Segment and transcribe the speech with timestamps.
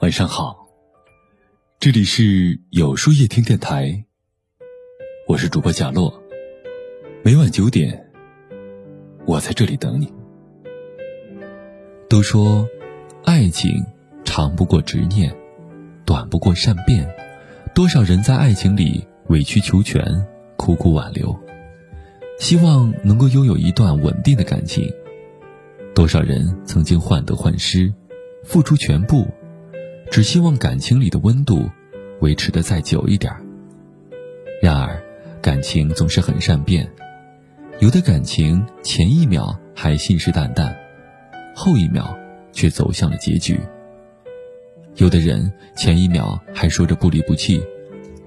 [0.00, 0.68] 晚上好，
[1.80, 4.04] 这里是有书夜听电台，
[5.26, 6.22] 我是主播贾洛。
[7.24, 8.12] 每晚九点，
[9.24, 10.12] 我在这里等你。
[12.10, 12.68] 都说，
[13.24, 13.82] 爱情
[14.22, 15.34] 长不过执念，
[16.04, 17.10] 短不过善变。
[17.74, 20.04] 多少人在爱情里委曲求全，
[20.58, 21.34] 苦苦挽留，
[22.38, 24.92] 希望能够拥有一段稳定的感情。
[25.94, 27.90] 多少人曾经患得患失，
[28.44, 29.26] 付出全部。
[30.10, 31.68] 只希望感情里的温度
[32.20, 33.32] 维持的再久一点
[34.62, 34.98] 然而，
[35.42, 36.90] 感情总是很善变，
[37.80, 40.74] 有的感情前一秒还信誓旦旦，
[41.54, 42.16] 后一秒
[42.52, 43.56] 却走向了结局；
[44.94, 47.62] 有的人前一秒还说着不离不弃，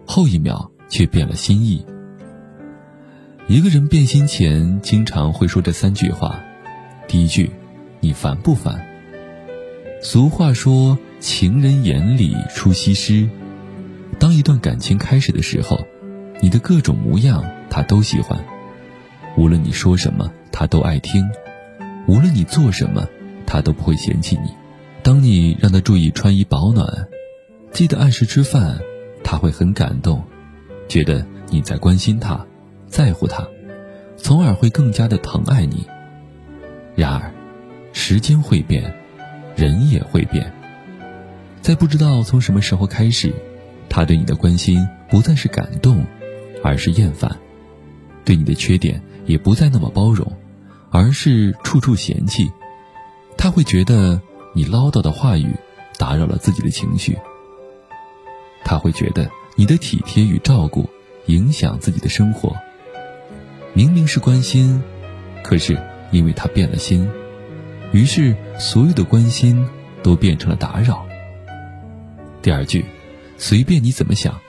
[0.06, 1.84] 后一秒却变了心意。
[3.48, 6.40] 一个人变心前，经常会说这三句话：
[7.08, 7.50] 第一句，
[8.00, 8.80] 你烦不烦？
[10.00, 10.96] 俗话说。
[11.20, 13.30] 情人眼里出西施。
[14.18, 15.86] 当一段感情开始的时候，
[16.42, 18.44] 你的各种模样他都喜欢，
[19.38, 21.30] 无论你说什么他都爱听，
[22.08, 23.08] 无论你做什么
[23.46, 24.52] 他都不会嫌弃你。
[25.04, 27.08] 当你让他注意穿衣保暖，
[27.72, 28.80] 记得按时吃饭，
[29.24, 30.24] 他会很感动，
[30.88, 32.46] 觉得你在关心他，
[32.88, 33.48] 在乎他，
[34.18, 35.86] 从而会更加的疼爱你。
[36.96, 37.32] 然而，
[37.94, 38.94] 时间会变，
[39.56, 40.52] 人也会变。
[41.62, 43.34] 在不知道从什么时候开始，
[43.90, 46.06] 他对你的关心不再是感动，
[46.64, 47.30] 而是厌烦；
[48.24, 50.32] 对你的缺点也不再那么包容，
[50.90, 52.50] 而是处处嫌弃。
[53.38, 54.22] 他会觉得
[54.54, 55.54] 你唠叨的话语
[55.98, 57.18] 打扰了自己的情绪。
[58.64, 60.90] 他会觉得你的体贴与照顾
[61.28, 62.56] 影响自己的生活。
[63.74, 64.82] 明明是关心，
[65.44, 65.80] 可是
[66.12, 67.10] 因为他变了心，
[67.92, 69.68] 于是所有的关心
[70.02, 71.06] 都变成了打扰。
[72.42, 72.86] 第二句，
[73.38, 74.40] 随便你怎么想。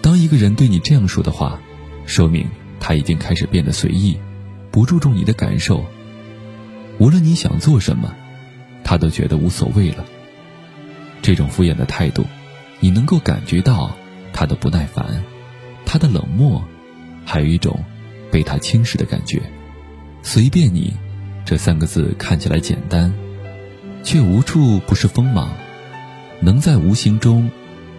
[0.00, 1.60] 当一个人对你这样说的话，
[2.06, 2.48] 说明
[2.80, 4.18] 他已经开始变得随意，
[4.70, 5.84] 不注重你的感受。
[6.98, 8.14] 无论你想做什么，
[8.82, 10.04] 他都觉得无所谓了。
[11.20, 12.24] 这种敷衍的态度，
[12.80, 13.96] 你能够感觉到
[14.32, 15.22] 他的不耐烦，
[15.84, 16.64] 他的冷漠，
[17.24, 17.84] 还有一种
[18.30, 19.40] 被他轻视的感觉。
[20.22, 20.94] 随便你，
[21.44, 23.12] 这三个字看起来简单，
[24.02, 25.54] 却无处不是锋芒。
[26.42, 27.48] 能在无形中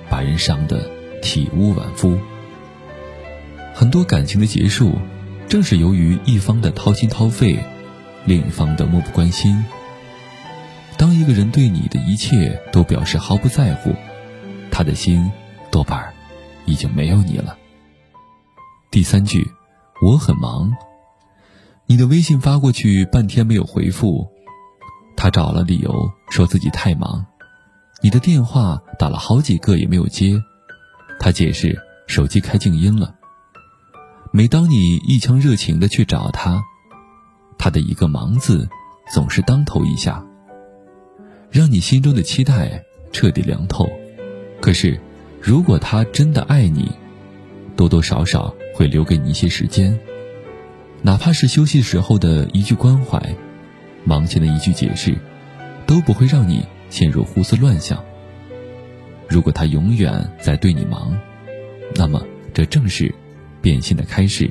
[0.09, 2.19] 把人伤得体无完肤。
[3.73, 4.93] 很多感情的结束，
[5.47, 7.57] 正是由于一方的掏心掏肺，
[8.25, 9.63] 另一方的漠不关心。
[10.97, 13.95] 当一个人对你的一切都表示毫不在乎，
[14.69, 15.31] 他的心
[15.71, 16.13] 多半
[16.65, 17.57] 已经没有你了。
[18.91, 19.49] 第三句，
[20.01, 20.71] 我很忙，
[21.87, 24.27] 你的微信发过去半天没有回复，
[25.15, 27.25] 他找了理由说自己太忙。
[28.03, 30.43] 你的电话打了好几个也没有接，
[31.21, 33.15] 他解释手机开静音了。
[34.33, 36.61] 每当你一腔热情的去找他，
[37.57, 38.67] 他的一个“忙”字
[39.13, 40.21] 总是当头一下，
[41.49, 43.89] 让你心中的期待彻底凉透。
[44.59, 44.99] 可是，
[45.39, 46.91] 如果他真的爱你，
[47.77, 49.97] 多多少少会留给你一些时间，
[51.01, 53.33] 哪怕是休息时候的一句关怀，
[54.03, 55.17] 忙前的一句解释，
[55.87, 56.65] 都不会让你。
[56.93, 58.05] 陷入胡思乱想。
[59.27, 61.19] 如果他永远在对你忙，
[61.95, 62.23] 那么
[62.53, 63.11] 这正是
[63.63, 64.47] 变心的开始。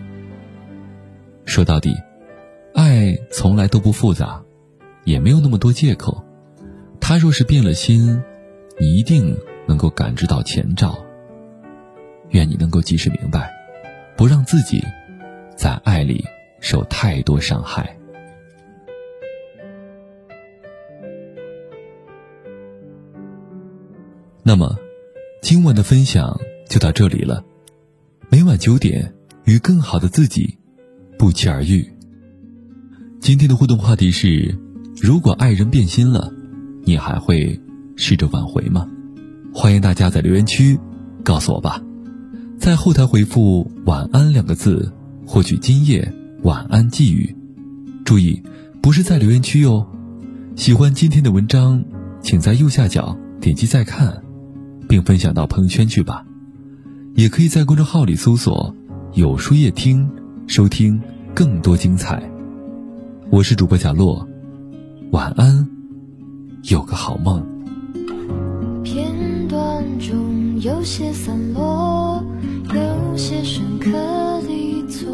[1.44, 1.94] 说到底，
[2.74, 4.42] 爱从来都不复杂，
[5.04, 6.24] 也没有那么多借口。
[7.00, 8.20] 他若是变了心，
[8.76, 9.38] 你一定
[9.68, 10.98] 能够感知到前兆。
[12.30, 13.52] 愿你能够及时明白，
[14.16, 14.82] 不让自己
[15.54, 16.24] 在爱里
[16.58, 17.96] 受太多伤害。
[24.44, 24.76] 那么，
[25.40, 26.36] 今晚的分享
[26.68, 27.44] 就到这里了。
[28.28, 29.14] 每晚九点，
[29.44, 30.58] 与更好的自己
[31.16, 31.88] 不期而遇。
[33.20, 34.58] 今天的互动话题是：
[35.00, 36.32] 如果爱人变心了，
[36.82, 37.60] 你还会
[37.94, 38.88] 试着挽回吗？
[39.54, 40.76] 欢迎大家在留言区
[41.22, 41.80] 告诉我吧。
[42.58, 44.92] 在后台回复“晚安”两个字，
[45.24, 46.12] 获取今夜
[46.42, 47.32] 晚安寄语。
[48.04, 48.42] 注意，
[48.82, 49.86] 不是在留言区哟。
[50.56, 51.84] 喜欢今天的文章，
[52.22, 54.20] 请在右下角点击再看。
[54.92, 56.22] 并分享到朋友圈去吧，
[57.14, 58.76] 也可以在公众号里搜索
[59.16, 60.06] “有书夜听”，
[60.46, 61.00] 收听
[61.34, 62.22] 更多精彩。
[63.30, 64.28] 我是主播贾洛，
[65.10, 65.66] 晚安，
[66.64, 67.42] 有个好梦。
[68.84, 69.10] 片
[69.48, 72.22] 段中有些散落，
[72.74, 73.88] 有些深刻
[74.46, 75.08] 离错，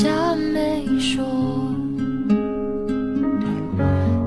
[0.00, 1.24] 下没说。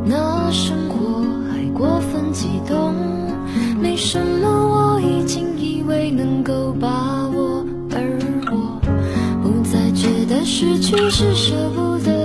[0.03, 2.93] 那生活还过分激动
[3.79, 8.19] 没什么我已经以为能够把握而
[8.51, 8.81] 我。
[9.41, 12.20] 不再觉得失去是舍不得。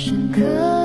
[0.00, 0.79] 深刻。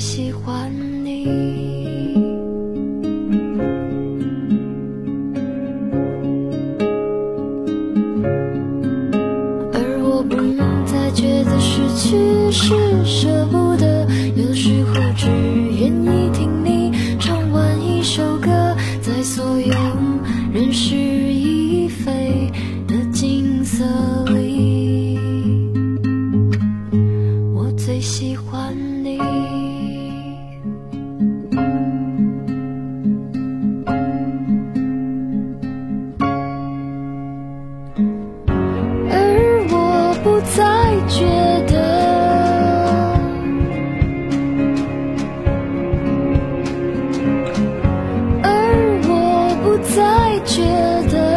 [0.00, 0.72] 喜欢
[1.04, 1.26] 你。
[9.74, 12.16] 而我不能再觉得失去
[12.50, 16.39] 是舍不得，有时候只愿意。
[49.94, 50.62] 再觉
[51.10, 51.29] 得